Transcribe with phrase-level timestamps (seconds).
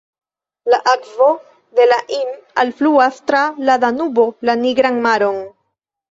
[0.73, 1.25] La akvo
[1.79, 2.31] de la Inn
[2.63, 5.39] alfluas tra la Danubo la Nigran Maron.